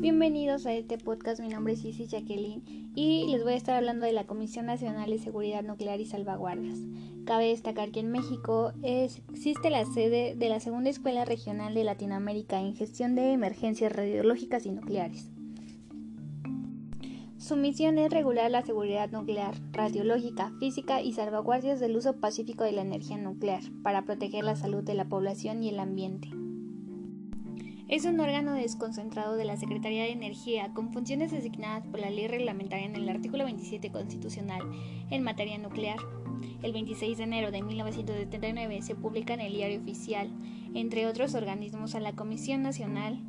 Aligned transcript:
Bienvenidos 0.00 0.64
a 0.64 0.74
este 0.74 0.96
podcast, 0.96 1.40
mi 1.40 1.48
nombre 1.48 1.72
es 1.72 1.84
Isis 1.84 2.08
Jacqueline 2.08 2.62
y 2.94 3.26
les 3.32 3.42
voy 3.42 3.54
a 3.54 3.56
estar 3.56 3.74
hablando 3.74 4.06
de 4.06 4.12
la 4.12 4.28
Comisión 4.28 4.66
Nacional 4.66 5.10
de 5.10 5.18
Seguridad 5.18 5.64
Nuclear 5.64 6.00
y 6.00 6.06
Salvaguardas. 6.06 6.78
Cabe 7.26 7.48
destacar 7.48 7.90
que 7.90 7.98
en 7.98 8.12
México 8.12 8.72
existe 8.84 9.70
la 9.70 9.84
sede 9.84 10.36
de 10.36 10.48
la 10.48 10.60
Segunda 10.60 10.88
Escuela 10.88 11.24
Regional 11.24 11.74
de 11.74 11.82
Latinoamérica 11.82 12.60
en 12.60 12.76
Gestión 12.76 13.16
de 13.16 13.32
Emergencias 13.32 13.90
Radiológicas 13.90 14.66
y 14.66 14.70
Nucleares. 14.70 15.32
Su 17.36 17.56
misión 17.56 17.98
es 17.98 18.12
regular 18.12 18.52
la 18.52 18.62
seguridad 18.62 19.10
nuclear, 19.10 19.56
radiológica, 19.72 20.52
física 20.60 21.02
y 21.02 21.12
salvaguardias 21.12 21.80
del 21.80 21.96
uso 21.96 22.20
pacífico 22.20 22.62
de 22.62 22.70
la 22.70 22.82
energía 22.82 23.16
nuclear 23.16 23.62
para 23.82 24.04
proteger 24.04 24.44
la 24.44 24.54
salud 24.54 24.84
de 24.84 24.94
la 24.94 25.06
población 25.08 25.64
y 25.64 25.70
el 25.70 25.80
ambiente. 25.80 26.30
Es 27.88 28.04
un 28.04 28.20
órgano 28.20 28.52
desconcentrado 28.52 29.36
de 29.36 29.46
la 29.46 29.56
Secretaría 29.56 30.02
de 30.02 30.12
Energía 30.12 30.74
con 30.74 30.92
funciones 30.92 31.30
designadas 31.30 31.86
por 31.86 32.00
la 32.00 32.10
ley 32.10 32.28
reglamentaria 32.28 32.84
en 32.84 32.94
el 32.94 33.08
artículo 33.08 33.44
27 33.44 33.90
constitucional 33.90 34.60
en 35.08 35.22
materia 35.22 35.56
nuclear. 35.56 35.96
El 36.62 36.74
26 36.74 37.16
de 37.16 37.24
enero 37.24 37.50
de 37.50 37.62
1979 37.62 38.82
se 38.82 38.94
publica 38.94 39.32
en 39.32 39.40
el 39.40 39.54
Diario 39.54 39.80
Oficial, 39.80 40.28
entre 40.74 41.06
otros 41.06 41.34
organismos, 41.34 41.94
a 41.94 42.00
la 42.00 42.12
Comisión 42.12 42.62
Nacional 42.62 43.20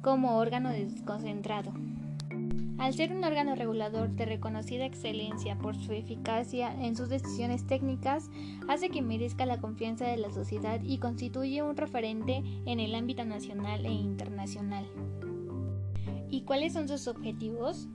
como 0.00 0.36
órgano 0.36 0.70
desconcentrado. 0.70 1.72
Al 2.78 2.94
ser 2.94 3.12
un 3.12 3.22
órgano 3.22 3.54
regulador 3.54 4.10
de 4.10 4.24
reconocida 4.24 4.84
excelencia 4.84 5.56
por 5.56 5.76
su 5.76 5.92
eficacia 5.92 6.74
en 6.84 6.96
sus 6.96 7.08
decisiones 7.08 7.66
técnicas, 7.66 8.30
hace 8.68 8.88
que 8.88 9.02
merezca 9.02 9.46
la 9.46 9.60
confianza 9.60 10.06
de 10.06 10.16
la 10.16 10.32
sociedad 10.32 10.80
y 10.82 10.98
constituye 10.98 11.62
un 11.62 11.76
referente 11.76 12.42
en 12.66 12.80
el 12.80 12.94
ámbito 12.94 13.24
nacional 13.24 13.86
e 13.86 13.92
internacional. 13.92 14.86
¿Y 16.28 16.42
cuáles 16.42 16.72
son 16.72 16.88
sus 16.88 17.06
objetivos? 17.08 17.88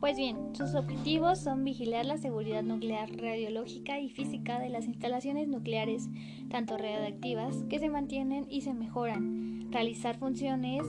Pues 0.00 0.18
bien, 0.18 0.54
sus 0.54 0.74
objetivos 0.74 1.38
son 1.38 1.64
vigilar 1.64 2.04
la 2.04 2.18
seguridad 2.18 2.62
nuclear, 2.62 3.10
radiológica 3.16 4.00
y 4.00 4.10
física 4.10 4.58
de 4.58 4.68
las 4.68 4.84
instalaciones 4.84 5.48
nucleares, 5.48 6.10
tanto 6.50 6.76
radioactivas, 6.76 7.64
que 7.70 7.78
se 7.78 7.88
mantienen 7.88 8.44
y 8.50 8.60
se 8.60 8.74
mejoran, 8.74 9.72
realizar 9.72 10.18
funciones 10.18 10.82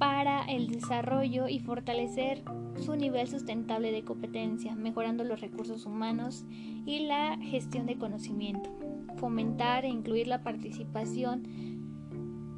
para 0.00 0.44
el 0.44 0.68
desarrollo 0.68 1.46
y 1.46 1.58
fortalecer 1.58 2.42
su 2.78 2.96
nivel 2.96 3.28
sustentable 3.28 3.92
de 3.92 4.02
competencia, 4.02 4.74
mejorando 4.74 5.24
los 5.24 5.42
recursos 5.42 5.84
humanos 5.84 6.46
y 6.86 7.00
la 7.00 7.36
gestión 7.36 7.84
de 7.84 7.98
conocimiento, 7.98 8.70
fomentar 9.18 9.84
e 9.84 9.88
incluir 9.88 10.26
la 10.26 10.42
participación 10.42 11.42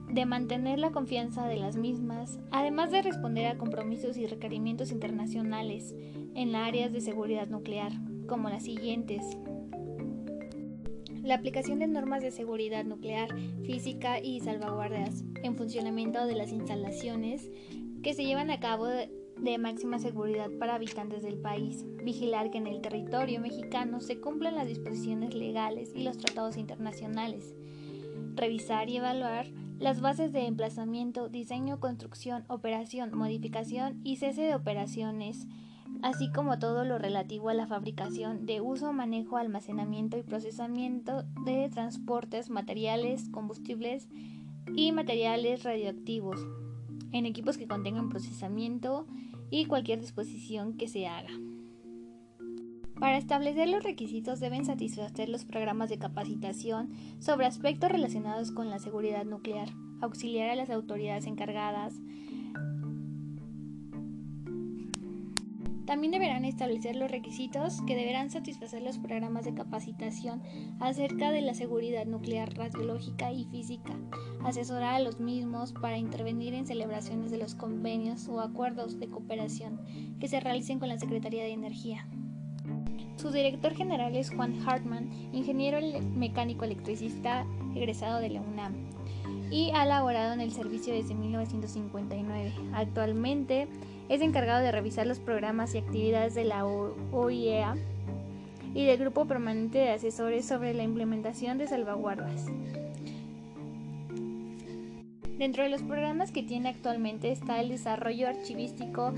de 0.08 0.24
mantener 0.24 0.78
la 0.78 0.92
confianza 0.92 1.48
de 1.48 1.56
las 1.56 1.76
mismas, 1.76 2.38
además 2.52 2.92
de 2.92 3.02
responder 3.02 3.46
a 3.48 3.58
compromisos 3.58 4.16
y 4.18 4.26
requerimientos 4.28 4.92
internacionales 4.92 5.96
en 6.36 6.54
áreas 6.54 6.92
de 6.92 7.00
seguridad 7.00 7.48
nuclear, 7.48 7.90
como 8.28 8.50
las 8.50 8.62
siguientes. 8.62 9.24
La 11.22 11.36
aplicación 11.36 11.78
de 11.78 11.86
normas 11.86 12.20
de 12.20 12.32
seguridad 12.32 12.84
nuclear, 12.84 13.28
física 13.64 14.18
y 14.18 14.40
salvaguardas 14.40 15.22
en 15.44 15.56
funcionamiento 15.56 16.26
de 16.26 16.34
las 16.34 16.50
instalaciones 16.50 17.48
que 18.02 18.12
se 18.12 18.24
llevan 18.24 18.50
a 18.50 18.58
cabo 18.58 18.86
de, 18.86 19.08
máxima 19.58 20.00
seguridad 20.00 20.50
para 20.58 20.74
habitantes 20.74 21.22
del 21.22 21.38
país. 21.38 21.84
Vigilar 22.02 22.50
que 22.50 22.58
en 22.58 22.66
el 22.66 22.80
territorio 22.80 23.38
mexicano 23.38 24.00
se 24.00 24.20
cumplan 24.20 24.56
las 24.56 24.66
disposiciones 24.66 25.32
legales 25.34 25.92
y 25.94 26.02
los 26.02 26.18
tratados 26.18 26.56
internacionales. 26.56 27.54
Revisar 28.34 28.90
y 28.90 28.96
evaluar 28.96 29.46
las 29.78 30.00
bases 30.00 30.32
de 30.32 30.46
emplazamiento, 30.46 31.28
diseño, 31.28 31.78
construcción, 31.78 32.44
operación, 32.48 33.16
modificación 33.16 34.00
y 34.02 34.16
cese 34.16 34.42
de 34.42 34.56
operaciones 34.56 35.46
así 36.02 36.30
como 36.30 36.58
todo 36.58 36.84
lo 36.84 36.98
relativo 36.98 37.48
a 37.48 37.54
la 37.54 37.66
fabricación, 37.66 38.44
de 38.44 38.60
uso, 38.60 38.92
manejo, 38.92 39.36
almacenamiento 39.36 40.18
y 40.18 40.22
procesamiento 40.22 41.22
de 41.44 41.68
transportes, 41.70 42.50
materiales, 42.50 43.28
combustibles 43.30 44.08
y 44.74 44.92
materiales 44.92 45.62
radioactivos, 45.62 46.40
en 47.12 47.26
equipos 47.26 47.56
que 47.56 47.68
contengan 47.68 48.08
procesamiento 48.08 49.06
y 49.50 49.66
cualquier 49.66 50.00
disposición 50.00 50.76
que 50.76 50.88
se 50.88 51.06
haga. 51.06 51.30
Para 52.98 53.18
establecer 53.18 53.68
los 53.68 53.82
requisitos 53.82 54.38
deben 54.38 54.64
satisfacer 54.64 55.28
los 55.28 55.44
programas 55.44 55.88
de 55.88 55.98
capacitación 55.98 56.90
sobre 57.18 57.46
aspectos 57.46 57.90
relacionados 57.90 58.52
con 58.52 58.70
la 58.70 58.78
seguridad 58.78 59.24
nuclear, 59.24 59.70
auxiliar 60.00 60.50
a 60.50 60.54
las 60.54 60.70
autoridades 60.70 61.26
encargadas, 61.26 61.94
También 65.86 66.12
deberán 66.12 66.44
establecer 66.44 66.94
los 66.94 67.10
requisitos 67.10 67.82
que 67.82 67.96
deberán 67.96 68.30
satisfacer 68.30 68.82
los 68.82 68.98
programas 68.98 69.44
de 69.44 69.54
capacitación 69.54 70.42
acerca 70.78 71.32
de 71.32 71.42
la 71.42 71.54
seguridad 71.54 72.06
nuclear, 72.06 72.54
radiológica 72.54 73.32
y 73.32 73.46
física, 73.46 73.98
asesorar 74.44 74.94
a 74.94 75.00
los 75.00 75.18
mismos 75.18 75.72
para 75.72 75.98
intervenir 75.98 76.54
en 76.54 76.66
celebraciones 76.66 77.30
de 77.30 77.38
los 77.38 77.56
convenios 77.56 78.28
o 78.28 78.40
acuerdos 78.40 79.00
de 79.00 79.08
cooperación 79.08 79.80
que 80.20 80.28
se 80.28 80.40
realicen 80.40 80.78
con 80.78 80.88
la 80.88 80.98
Secretaría 80.98 81.42
de 81.42 81.52
Energía. 81.52 82.06
Su 83.22 83.30
director 83.30 83.72
general 83.72 84.16
es 84.16 84.34
Juan 84.34 84.66
Hartman, 84.66 85.08
ingeniero 85.32 85.78
mecánico 86.16 86.64
electricista 86.64 87.46
egresado 87.76 88.18
de 88.18 88.30
la 88.30 88.40
UNAM 88.40 88.72
y 89.48 89.70
ha 89.76 89.84
laborado 89.84 90.32
en 90.32 90.40
el 90.40 90.50
servicio 90.50 90.92
desde 90.92 91.14
1959. 91.14 92.52
Actualmente 92.74 93.68
es 94.08 94.22
encargado 94.22 94.60
de 94.60 94.72
revisar 94.72 95.06
los 95.06 95.20
programas 95.20 95.72
y 95.76 95.78
actividades 95.78 96.34
de 96.34 96.42
la 96.42 96.66
OIEA 96.66 97.76
y 98.74 98.86
del 98.86 98.98
Grupo 98.98 99.24
Permanente 99.26 99.78
de 99.78 99.90
Asesores 99.90 100.44
sobre 100.44 100.74
la 100.74 100.82
implementación 100.82 101.58
de 101.58 101.68
salvaguardas. 101.68 102.46
Dentro 105.38 105.62
de 105.62 105.68
los 105.70 105.82
programas 105.82 106.32
que 106.32 106.42
tiene 106.42 106.70
actualmente 106.70 107.30
está 107.30 107.60
el 107.60 107.68
desarrollo 107.68 108.26
archivístico 108.26 109.14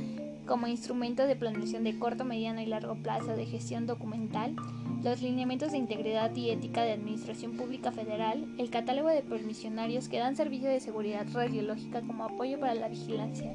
como 0.46 0.66
instrumento 0.66 1.26
de 1.26 1.36
planeación 1.36 1.84
de 1.84 1.98
corto, 1.98 2.24
mediano 2.24 2.60
y 2.60 2.66
largo 2.66 2.94
plazo 2.96 3.36
de 3.36 3.46
gestión 3.46 3.86
documental, 3.86 4.54
los 5.02 5.22
lineamientos 5.22 5.72
de 5.72 5.78
integridad 5.78 6.34
y 6.34 6.50
ética 6.50 6.82
de 6.82 6.92
Administración 6.92 7.52
Pública 7.52 7.92
Federal, 7.92 8.46
el 8.58 8.70
catálogo 8.70 9.08
de 9.08 9.22
permisionarios 9.22 10.08
que 10.08 10.18
dan 10.18 10.36
servicio 10.36 10.68
de 10.68 10.80
seguridad 10.80 11.26
radiológica 11.32 12.02
como 12.02 12.24
apoyo 12.24 12.58
para 12.60 12.74
la 12.74 12.88
vigilancia, 12.88 13.54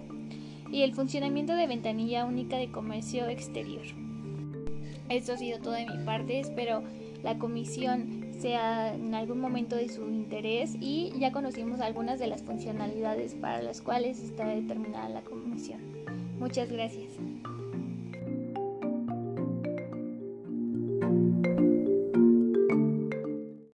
y 0.72 0.83
el 0.83 0.94
funcionamiento 0.94 1.55
de 1.55 1.67
ventanilla 1.67 2.25
única 2.25 2.57
de 2.57 2.72
comercio 2.72 3.27
exterior. 3.27 3.85
Esto 5.09 5.33
ha 5.33 5.38
sido 5.38 5.59
todo 5.59 5.73
de 5.73 5.88
mi 5.88 6.03
parte, 6.06 6.39
espero 6.39 6.83
la 7.23 7.38
comisión 7.38 8.29
sea 8.39 8.94
en 8.94 9.13
algún 9.13 9.41
momento 9.41 9.75
de 9.75 9.89
su 9.89 10.07
interés 10.07 10.75
y 10.79 11.11
ya 11.19 11.31
conocimos 11.31 11.81
algunas 11.81 12.19
de 12.19 12.27
las 12.27 12.44
funcionalidades 12.44 13.33
para 13.35 13.61
las 13.61 13.81
cuales 13.81 14.21
está 14.21 14.47
determinada 14.47 15.09
la 15.09 15.21
comisión. 15.21 15.98
Muchas 16.39 16.72
gracias. 16.72 17.11